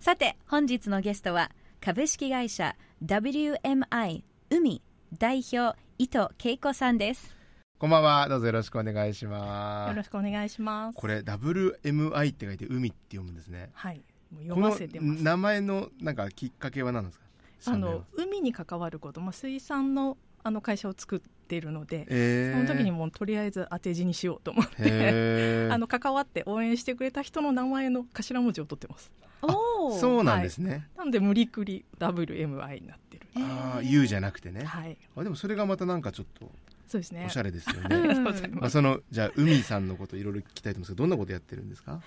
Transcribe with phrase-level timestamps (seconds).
[0.00, 1.50] さて本日のゲストは
[1.80, 4.82] 株式会社 WMI 海
[5.18, 7.34] 代表伊藤恵子さんです
[7.78, 8.28] こんばんは。
[8.28, 9.90] どうぞよろしくお願いします。
[9.90, 10.94] よろしくお願いします。
[10.94, 13.68] これ WMI って書いて海って読むんですね。
[13.74, 15.12] はい、もう読ませてます。
[15.12, 17.24] この名前のなんかきっかけは何ですか？
[17.66, 29.12] あの海に関わること、まあ水産のあの会社を作っているので、えー、その時にもうとりあえず当て字にしようと思って、 あの関わって応援してくれた人の名前の頭文字を取ってます。
[29.42, 30.70] おそうなんですね。
[30.70, 33.26] はい、なので無理くり WMI になってる。
[33.36, 34.64] ああ U じゃなくてね。
[34.64, 34.96] はい。
[35.16, 36.50] あでもそれがまたなんかちょっと。
[36.86, 37.24] そうですね。
[37.26, 38.14] おしゃれですよね。
[38.52, 42.00] まあそのじゃあ海さんのこといろいろ聞きたいと思うんですけど、どんなことやってるんですか？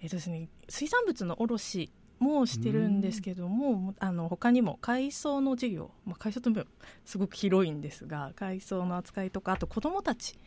[0.00, 6.64] えっとですね、水産物の卸もしてるんですけども、あの他にも海藻の事業、まあ海藻とも
[7.04, 10.38] すごく広いんですが、海藻の扱いとかあと子どもたち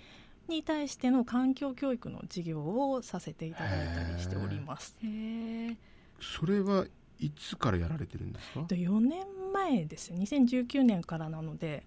[0.48, 4.98] に対しての環境教育の事業をさせていただいたりしております。
[6.20, 6.86] それは
[7.20, 11.84] いつからやられてるんですか？4年前です2019年からなので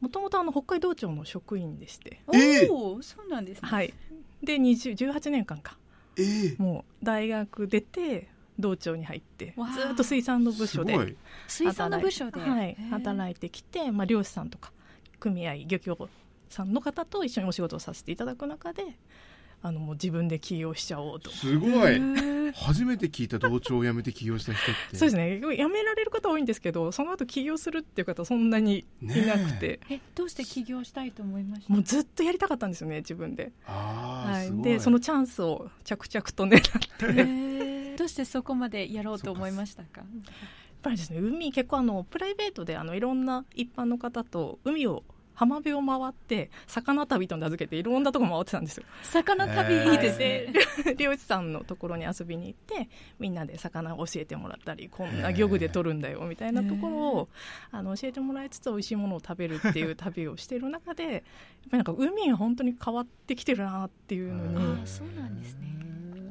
[0.00, 2.20] もともと北海道庁の職員でして。
[2.32, 3.68] えー、そうなんですね。
[3.68, 3.94] はい。
[4.42, 5.78] で18年間か、
[6.16, 8.28] えー、もう大学出て
[8.58, 11.16] 道庁に入ってずっと水産の部署で
[11.48, 14.72] 水産の部署で、はい、働いてきて、まあ、漁師さんとか
[15.18, 16.08] 組合漁協
[16.50, 18.84] さんの方と一緒にお仕事をさせていただく中で
[19.66, 21.30] あのもう自分で起業しちゃおうと。
[21.30, 21.98] すごい。
[22.52, 24.96] 初めて聞いた同庁を辞めて起業した人って。
[24.98, 25.40] そうですね。
[25.40, 31.72] 辞められる方多いんですけどその後起業するっていう方そんなにいなくて、えどうして起業したいと思いました？
[31.72, 33.52] もうずっとやりたかったんですよね自分で。
[33.66, 37.96] あ、はい、でそのチャンスを着々と狙って。
[37.96, 40.00] どうしてそこまでやろうと思いましたか？
[40.00, 40.06] やっ
[40.82, 48.84] ぱりですね海結構あのプライベートであのいろんな一般の方と海を浜辺を回って魚旅と名付けていろんなとこ回ってたんですよ。
[49.02, 49.74] 魚旅。
[49.92, 49.94] い。
[49.94, 57.28] いですね、漁師さんのところに遊びに行ってみんなで魚を教えてもらったりこんな漁具で取るんだよみたいなところを
[57.70, 61.22] あの教えてもらいつつ美味しいものを食べるっていう旅をしている中でやっぱ
[61.72, 65.68] りなんか海が本当に変わってきてるなっていうのにあそうなんですね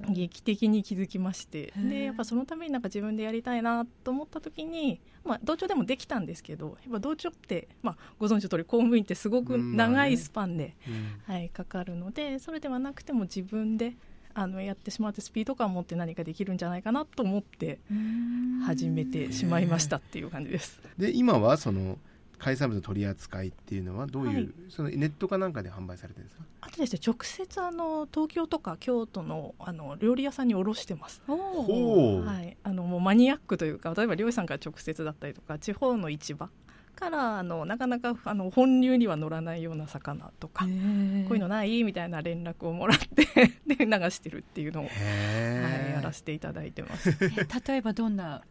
[0.09, 13.93] 劇的に気づきましてでやっぱそのためになんか自分でやりたいなと思った時に、まあ、同調でもできたんですけどやっぱ同調って、まあ、ご存知の通り公務員ってすごく長いスパンで、うん、はい、かかるのでそれではなくても自分で
[14.35, 17.79] あのやってしまってスピード感を持って何かできるんじゃないかなと思って
[18.65, 20.81] 始めてしまいましたっていう感じです。
[20.97, 21.97] で今はその
[22.39, 26.44] 海産物の取り扱いっていうのはどういう、はい、そのネットかなんかで販売されてるんですか？
[26.61, 31.21] あとですね直接あの東京とか京都のあの料理屋さんに卸してます。
[31.27, 36.49] はい、あのもうマニアックというか例えば漁師さんから直接だったりとか地方の市場
[36.95, 41.83] からあのなかなかあの本流には乗らないような魚とかこういうのない？
[41.83, 43.25] みたいな連絡をもらって
[43.65, 47.17] で流してるっていうのを、はい、やらせていただいてます。
[47.19, 48.44] 例えばどんな？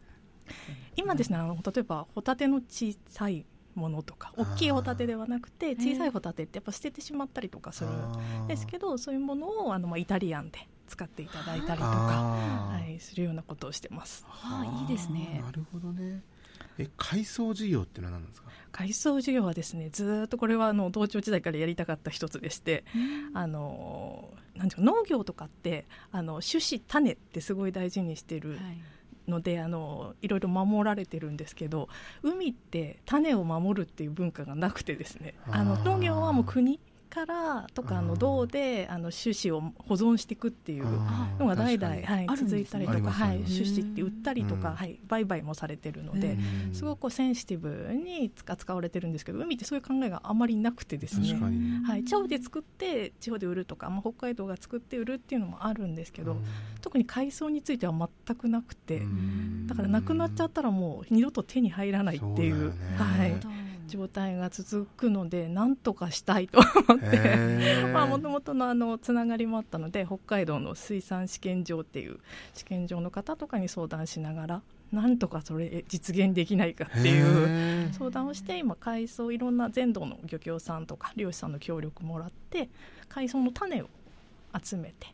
[0.97, 3.45] 今ですねあの例えばホタテの小さい
[3.75, 7.89] ものとか大きいホタテではなくて小さいホタテってやっぱ捨ててしまったりとかする。
[8.43, 14.25] んですけどそういうものをあの、まあ、イタリアンで使っていただいたりとか、はい、するようなことをしてます。
[14.29, 15.41] あいいですね。
[15.43, 16.21] なるほどね。
[16.77, 18.49] え海藻事業ってのは何なんですか？
[18.71, 22.83] 海藻事業はですねずっとこれはあの同庁時代からやりたかった一つでして、
[23.33, 28.59] あのなんていうか農業とかってあの種子種ってすごい大事にしてる、はい
[29.27, 31.89] のであのいろいろ守られてるんですけど
[32.21, 35.35] 海って種を守るっていう文化がなくてですね。
[35.49, 36.79] あの農業はもう国
[37.13, 40.85] からとかあの道であの種子を保存していくっていう
[41.37, 46.37] のが代々、はい、続いたりとか、はい、種子って売ったりとか、はい、売買もされてるので
[46.71, 51.39] すごくセンシティブに使われてるんですけど海ってそういう考えがあまりなくてですね、
[51.85, 56.37] はい、地方で作って地方で売るとか、まあ、北海道が作って売るっていうのもあるんですけど
[56.81, 57.93] 特に海藻については
[58.25, 59.03] 全くなくて
[59.67, 62.73] だからなくなっちゃったらもう二度と手に入らないっていう。
[62.97, 63.62] はい
[63.93, 67.83] 状態が続くので何とかしたいと思って。
[68.13, 72.19] もともとのあのつながりもあったので北海道の水産試験場っていう
[72.53, 74.61] 試験場の方とかに相談しながら
[74.91, 82.69] なんとかそれ実現できないかっていう相談をして今海藻いろんな全土の漁協さんとか漁師さんの協力もらって
[83.09, 83.87] 海藻の種を
[84.61, 85.07] 集めて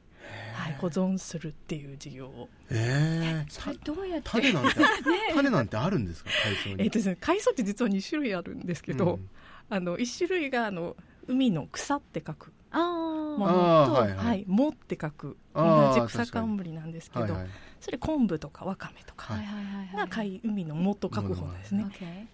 [0.54, 2.50] はい、保存するっていう事業を。
[2.70, 4.30] ええそれどうやって？
[4.30, 4.76] 種なんて、
[5.34, 6.30] 種なんてあるんですか
[6.66, 9.30] 海藻に、えっ、とですね、海藻って実は2種類あるんですけど、うん。
[9.70, 10.96] あの1種類があの
[11.28, 14.12] 海の草って書くあもーのと、あーははい。
[14.12, 17.48] いはい藻って書く同じ草冠なんですけど、はいはい
[17.80, 19.46] それ昆布とかわかめとかはい。
[19.46, 21.86] はいはいはいが海海の藻と書く方なんですね。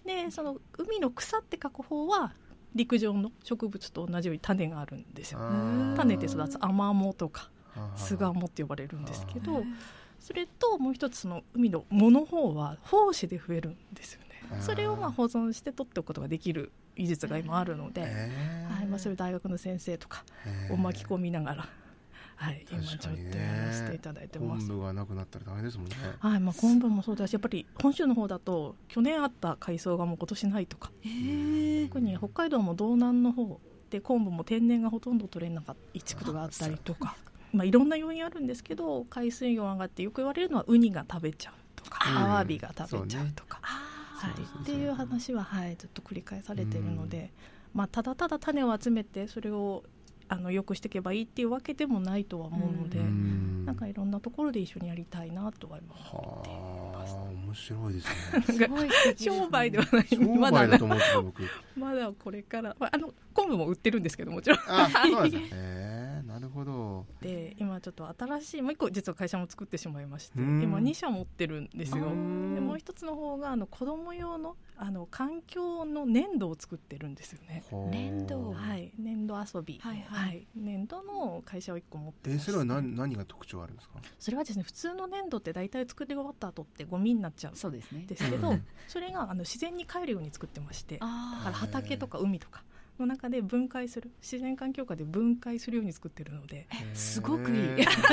[0.04, 2.32] でその海の草って書く方は
[2.74, 5.38] 陸上の植物と同じように種があるんですよ。
[5.96, 9.64] 種で育つアマモとかはあスガモって呼ばれるんですけへどー
[10.18, 14.26] それともう一つその海の藻の方は胞子で増えるんですよね。
[14.60, 20.24] それをまあ保存して取っておくことができる技術が今あるので、えはいまあ、それを大学の先生とか
[20.68, 21.68] えを巻き込みながら、
[22.36, 24.66] はい、今ちょっとやらせていただいてます。
[24.66, 25.94] 昆布がなくなったら大変ですもんね。
[26.18, 30.90] はいまあ、昆布もそうだしやっぱり本州の方だと去年あった海藻がもう今年ないとか。
[31.88, 37.16] 特に北海道も道南の方で昆布も天然がほとんど取れなかった地区があったりとか
[37.52, 42.18] まあ、いろんな要因あるんですけど海水温上がってよく言われるのはウニが食べちゃうとか、うん。
[42.18, 44.34] アワビが食べちゃうとか、あはい。
[44.36, 44.62] そうそうそう。
[44.62, 47.32] っていう話は、はい、ずっと繰り返されているので、
[47.74, 49.84] まあ、ただただ種を集めてそれを
[50.28, 53.64] あのよくしていけばいいっていうわけでもないとは思うので、うん。
[53.66, 57.14] なんかいろんなところで一緒にやりたいなとは今思っています。
[57.14, 58.68] はあ面白いですね。
[59.18, 60.06] 商売ではない。
[60.08, 60.66] 商まだ
[61.76, 64.58] まだこれから、まあ、あの昆布も売ってるんですけどもちろん。
[64.66, 65.75] あそうですね
[67.20, 70.62] で今ちょっと新しいもう一個実は会社も作ってしまいましてうん。
[70.62, 72.06] 今2社持ってるんですよ。
[72.06, 72.54] うん。
[72.54, 77.62] でもう一つの方があの子供用のあの環境の粘土を作ってるんですよね。
[77.90, 78.92] 粘土はい。
[78.98, 79.80] 粘土遊び。
[79.82, 80.28] のはいはい。
[80.28, 80.46] はい。
[80.54, 83.94] 粘土の会社を1個持ってそれは何何が特徴あるんですか？
[84.18, 92.62] それはですね普通の粘土って大体作り終わった後ってゴミになっちゃうんそうですねですけど、うんそれが あの自然に帰るように作ってましてだあから畑とか海とか
[93.00, 96.94] の中で分解する自然環境下で分解するように作ってるのでー。
[96.94, 97.58] すごくいい。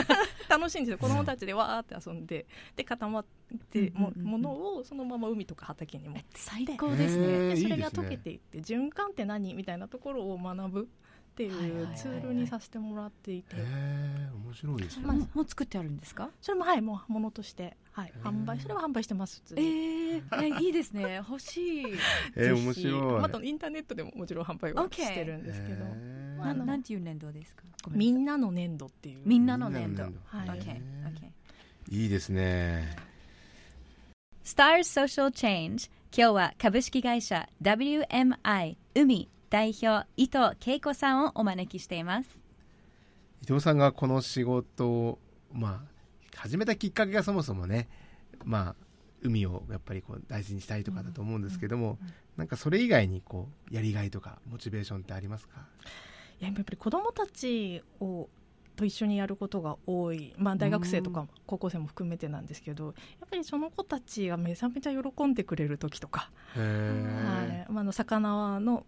[0.50, 0.98] 楽しいんですよ。
[0.98, 2.46] 子供たちでわーって遊んで
[2.76, 3.26] で固まっ
[3.72, 7.56] ても,、ものをそのまま海とか畑に持って最高ですね。
[7.56, 9.54] それが溶けていって循環って何？
[9.54, 10.90] みたいなところを学ぶ
[11.34, 11.94] っていはいはいはいはい。
[11.94, 15.06] うツールにさせてもらっていて、へえ面白いですね。
[15.08, 16.30] まあももう作ってあるんですか？
[16.42, 18.14] それもはいもうものとして、はい。
[18.24, 20.22] 販売それは販売してますえに。
[20.22, 21.16] ー、いいですね。
[21.28, 21.84] 欲しい。
[22.38, 23.22] えー面白い。
[23.22, 26.44] またインターネットでももちろん販売はしてるんですけど、へー。
[26.44, 27.64] あのなんていう粘土ですか？
[27.90, 29.22] みんなの粘土っていう。
[29.26, 30.60] みんなの粘土みんなのはい。
[30.60, 31.20] OK へ OK
[31.90, 32.96] ーいいですね。
[34.46, 42.42] Stars Social Change 今日は株式会社 WMI 海代表伊藤恵子さんをお招きしています。
[43.44, 45.20] 伊藤さんがこの仕事を
[45.52, 47.88] まあ始めたきっかけがそもそもね
[48.46, 48.76] まあ
[49.22, 52.00] 海をやっぱりこう大事にしたいとかだと思うんですけども、
[52.36, 55.68] なんかそれ以外にこうやりがいとかモチベーションってありますか？
[56.42, 58.30] いややっぱり子どもたちを
[58.76, 62.94] と一緒にやることが多い、まあ、大学生とか高校生も含めてなんですけどやっ
[63.30, 67.72] ぱりその子たちがめちゃめちゃ喜んでくれる時とか、はい。
[67.72, 68.84] まあ、あの魚の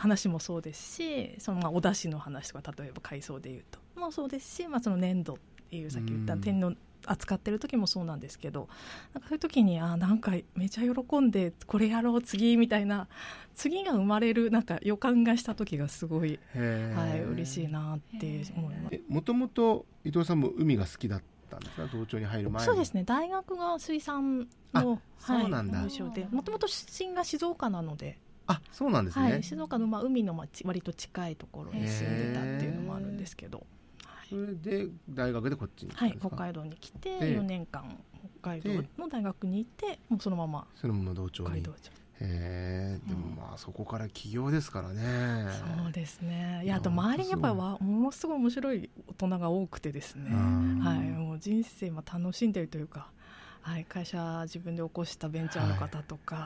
[0.00, 3.78] 話もそうですしそのまあお出汁の話とか例えば海藻でいうと。
[4.00, 5.36] もそうですし、まあ、その粘土っ
[5.70, 6.40] ていうさっき言ったうん。
[6.40, 6.74] 天の
[7.06, 8.68] 扱ってる時もそうなんですけど
[9.14, 13.08] なんかそういう時にあーなんかめちゃ喜んでこれやろう次みたいな
[13.54, 18.94] 次が生まれるなんか予感がした時がすごい、はい、嬉しいなって思います。
[18.94, 21.86] えもともと伊藤さんも海が好きだったんですか？
[21.86, 22.66] 同庁に入る前に。
[22.66, 23.04] そうですね。
[23.04, 28.18] 大学が水産のそうなんでもともと出身が静岡なので、
[28.50, 33.66] あそうなんですね、はい、静岡のまあ海のまあち割と近いところに住んでたっていうのもあるんですけど、
[34.28, 37.96] それで大学でこっちにはい、んですか、北海道に来てで4年間
[38.42, 41.62] 北海道の大学にいてもうそのままそのまま同庁に？
[42.22, 45.02] へえでもまあそこから起業ですからね。
[45.48, 46.60] ゃそうですね。
[46.64, 50.80] いやあと周りにやっぱりわものすごい面白い大人が多くてですね、うん。
[50.80, 53.10] はい、もう人生も楽しんでるというか、
[53.62, 56.42] はい、会社自分で起こしたベンチャーの方とか、は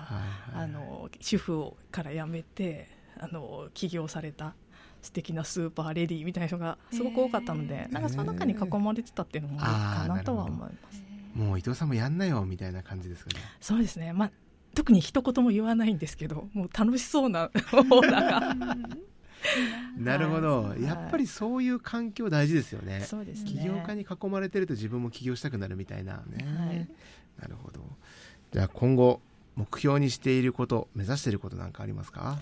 [0.52, 4.54] いはいあの主婦をから辞めてあの起業された
[5.00, 11.04] 素敵なスーパーレディーみたいな人がすごく多かったので、なんかその中に囲まれてたっていうのもあるかなとは思います。
[11.34, 13.40] もう伊藤さんもやんなよみたいな感じですかね。
[13.60, 14.30] そうですね、まあ、
[14.74, 18.76] 特に一言も言わないんですけどもう楽しそうなオーナーが
[19.96, 20.82] なるほど、はい。
[20.82, 23.02] やっぱりそういう環境大事ですよね。
[23.02, 23.50] そうですね。
[23.50, 26.88] 起業家に囲まれてると自分も起業したくなるみたいなね、はい。
[27.40, 27.80] なるほど。
[28.52, 29.20] じゃあ今後
[29.56, 32.40] 目標にしていること目指していることなんかありますか？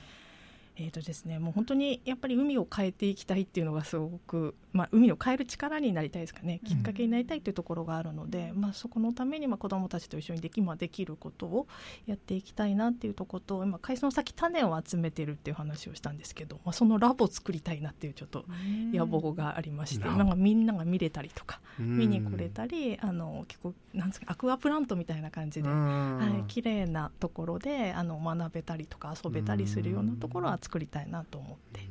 [0.76, 6.60] えーとですね、もう本当にやっぱり海を変えていきたいっていうのがすごく、まあ、海を変える力になりたいですかね。
[6.64, 11.66] きっかけになりたいというところがあるので、うん、まあ、そこのためにまあ子どもたちと一緒にでき,、まあ、できることを
[12.06, 18.44] やっていきたいなっていうところと今海藻先種を集めてるっていう話をしたんですけど、まあ、そのラボを作りたいなっていうちょっと
[18.92, 31.88] 野望がありまして、なんかみんなが見れたりとか見に来れたりあの結構なんですかアクアプラントみたいな感じで、はい、綺麗なところであの学べたりとか遊べたりするようなところは作りたいなと思ってい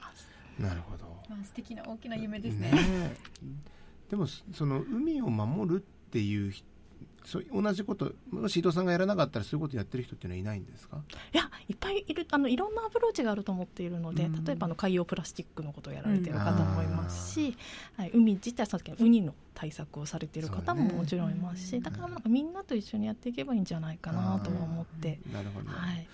[0.00, 0.28] ます。
[0.58, 1.04] なるほど。
[1.28, 2.70] まあ、素敵な大きな夢ですね。
[2.70, 3.16] ね
[4.10, 6.52] でもその海を守るっていう
[7.24, 10.98] そう同じこともし伊藤さんがやらなかったらそういうことやってる人っていうのはいないんですか？
[11.32, 17.56] いやいっぱいいるあのいろんなアプローチがあると思っているので、うん、例えばの海洋プラスチックのことをやられている方もいますし、
[17.96, 25.20] はい、海自体さっきのウニの対策をされている方ももちろんいますし、ね、だからなんかみんなと一緒にやっていけばいいんじゃないかなと思って。
[25.32, 26.08] なるほど、はい、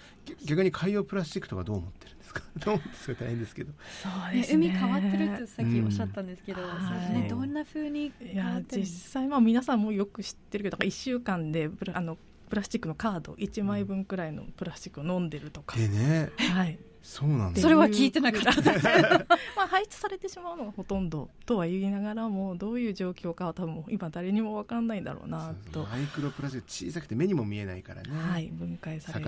[0.44, 2.07] 逆に海洋プラスチックとかどう思って
[2.38, 3.72] るんですかどう思ってそれ大変ですけど。
[4.02, 12.16] そうです、ね、海変わってるってさっきおっしゃったんですけど、うん、ね、どんなふうにいや実際まあ皆さんもよく知ってるけど1週間であの
[12.48, 19.26] プラスチックのカード1枚分くらいのプラスチックを飲んでるとか、えね、はいそうなんそれは聞いてなかった。
[19.56, 25.84] まあ排出されてしまうのがほとんどとは言いながらもどういう状況かは多分今誰にも分かんないんだろうなと。
[25.84, 28.10] マイクロプラスチック小さくて目にも見えないからね。
[28.10, 29.24] はい分解され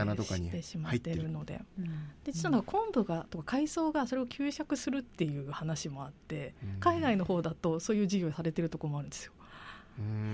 [0.50, 1.84] てしまっているので、うん、
[2.24, 9.32] で実は昆布がとか海藻がそれを吸収するっていう話もあって、うん、海外の方だとそういう事業されてるところもあるんですよ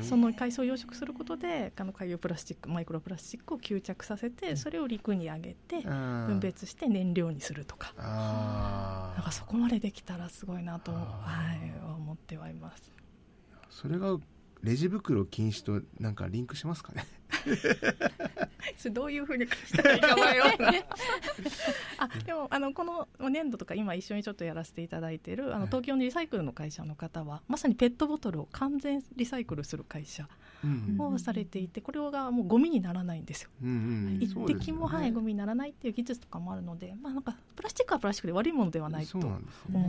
[0.02, 7.92] その海藻を養殖することであの海洋プラスチックマイクロプラスチックを吸着させてそれを陸に上げて分別して燃料にするとか。
[7.96, 10.98] なんかそこまでできたらすごいなと、は
[11.54, 12.92] い、思ってはいます。
[13.70, 14.18] それが
[14.62, 17.06] レジ袋禁止となんかリンクしますかね？
[18.76, 20.42] それどういうふうにしたらいいか迷う。
[21.98, 30.28] あでもあのこの粘土とか今一緒にちょっとやらせていただいているあの東京のリサイクルの会社の方は、まさにペットボトルを完全リサイクルする会社
[30.98, 33.50] をされていて、これがもうゴミにならないんですよ。
[34.20, 39.38] 一滴も、はい、ゴミにならないっていう技術とかもあるので、まあ、なんかプラスチックはプラスチックで悪いものではないと思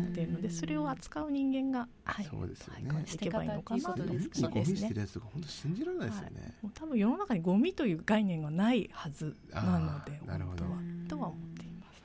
[0.01, 4.03] っているのでそれを扱う人間が、はい、そうですよね、いけばいいのかなと。
[4.03, 6.53] ゴミ捨てるやつとか本当信じられないですよね。
[6.61, 10.65] もう多分世の中にゴミという概念がないはずなので、なるほど。
[11.07, 12.01] とは思っています。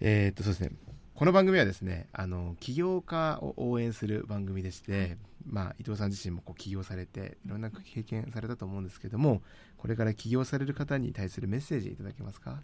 [0.00, 0.70] えっとそうですね。
[1.14, 9.40] この番組はですねあの起業家を応援する番組でして、まあ、伊藤さん自身もこう起業されていろんな経験されたと思うんですけども
[9.76, 12.60] これから起業される方に対するメッセージいただけますか、はい。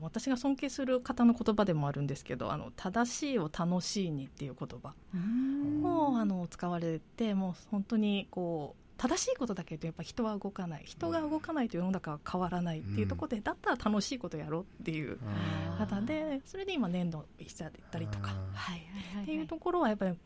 [0.00, 4.94] 私が尊敬する方の言葉でもあるんですけど「あの正しいを楽しいに」っていう言葉
[5.88, 10.82] をあの使われてもう本当にこう正しいことだけどやっぱ人は動かない。
[10.84, 15.18] 人が動かないと世の中は変わらないっていうところで、だったら楽しいことやろうっていう
[15.78, 18.86] 方でそれで今粘土しちゃったりとか、はい、
[19.22, 20.16] っていうところはやっぱり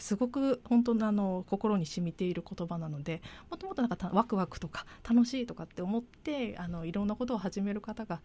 [0.00, 8.20] すごく本当のあの心に染みている言葉なのでもともとなんかワクワクとか楽しいとかって思ってあのいろんなことを始める方が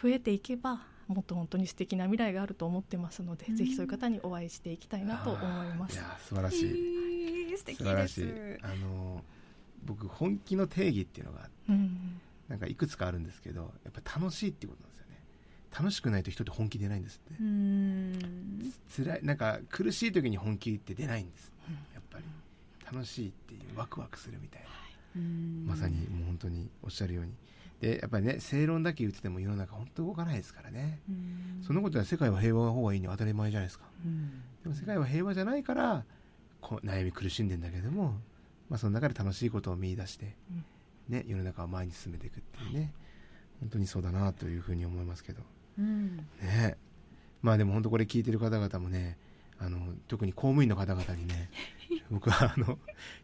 [0.00, 5.94] 増えていけばもっと本当に素敵な未来があると思ってますので、ぜひそういう方にお会いしていきたいなと思います。
[5.94, 8.58] いや素晴らしい、えー、素敵です。
[8.62, 9.22] あの
[9.84, 15.20] 僕本気の定義っていうのが、うん、なんかいくつかあるんですけどやっぱ楽しいっていうことなんですよね。
[15.78, 19.02] 楽しくないと人って本気出ないんですって。
[19.02, 22.24] 辛いなんか苦しい時に本気って出ないんです、うん、やっぱり。
[22.90, 25.20] 楽しいっていうワクワクするみたいな、
[25.66, 27.32] まさにもう本当におっしゃるように
[27.80, 31.00] でやっぱりね正論だけ言ってても世の中本当動かないですからね。
[31.66, 33.84] そのことは世界は平和の方がいいに当たり前じゃないですか。
[34.62, 36.04] でも世界は平和じゃないから
[36.60, 38.14] こう悩み苦しんでんだけども
[38.68, 40.36] まあ、その中で楽しいことを見出して、
[41.08, 42.92] ね、世の中を前に進めていくっていうね。
[43.60, 45.42] 本当にそうだなというふうに思いますけど、
[45.78, 46.76] うん、ね。
[47.42, 49.16] まあでも本当これ聞いてる方々もね
[49.58, 51.50] あの特に公務員の方々にね
[52.10, 52.78] 僕はあの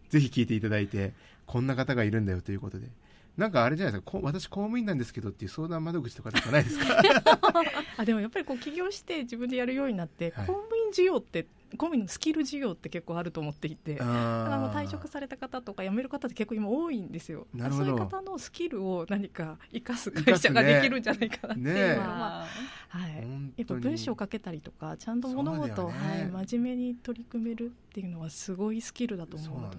[0.08, 1.12] ぜひ聞いていただいて
[1.46, 2.88] こんな方がいるんだよということで
[3.36, 7.02] なんかあれじゃないですか私公務員なんですけどっていう相談窓口とかとかないですか？
[7.98, 11.46] あでもやっぱりこう起業して自分でやるようになって、はい、公務員事業って
[11.76, 17.46] 公務員のスキル事業って結構あると思っていてあの退職された方とか辞める方って結構今多いんですよ。
[17.52, 22.46] そういう方のスキルを何か生かす会社ができるんじゃないかなっていうのは、ねまあ、
[22.88, 23.12] はい、
[23.56, 29.76] やっぱ文章を書けたりとかちゃんと物事を、ね、はい、真面目に取り組めるっていうのはすごいスキルだと思うので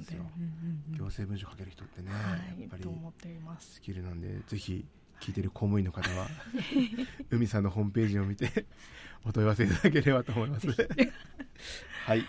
[0.97, 3.75] 行政文書書ける人ってね、はい、やっぱりと思っています。
[3.75, 4.85] スキルなんでぜひ
[5.21, 6.27] 聞いてる公務員の方は
[7.31, 8.65] 海さんのホームページを見て
[9.25, 10.67] お問い合わせいただければと思います。
[12.05, 12.23] はい、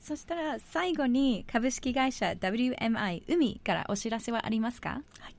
[0.00, 5.34] そしたら最後に株式会社 WMI 海からお知らせはありますか、はい。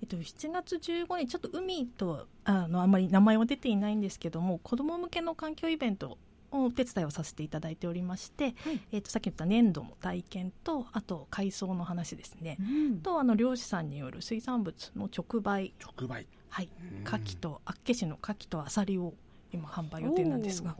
[0.00, 6.18] えっと、7月15日ちょっと海とあのあんまり名前は出ていないんですけども子ども向けの環境イベント
[6.50, 15.74] お手伝いをさせていただいておりまして、はい、えー、とさっき言った粘土の体験とあと海藻の話ですね、うん、とあの漁師さんによる水産物の直売。
[15.80, 16.26] 直売。
[16.48, 16.68] はい。
[17.04, 19.14] 牡蠣と厚岸の牡蠣とアサリを
[19.52, 20.76] 今販売予定なんですがっ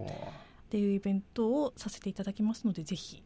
[0.71, 3.23] ていうイベントをさせていただきますのでぜひ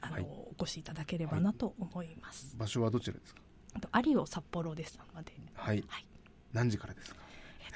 [0.00, 3.40] あの、はい、お越しいただければなと思います、はい、場所はどちらですか？
[4.04, 6.06] 有尾札幌ですので、はい、はい、
[6.52, 7.20] 何時からですか、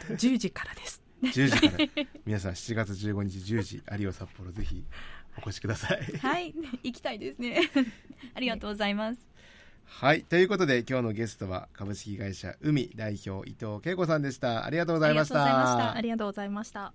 [0.01, 4.85] えっと、10時からです10時から皆さん7月15日10時有尾札幌ぜひ
[5.39, 6.01] お越しください。
[6.19, 6.55] はい。
[6.83, 7.71] 行きたいですね。
[8.35, 9.27] ありがとうございます、
[9.85, 10.23] はい。
[10.23, 14.65] ということで今日のゲストは株式会社海代表伊藤恵子さんでした。
[14.65, 15.95] ありがとうございました。
[15.95, 16.93] ありがとうございました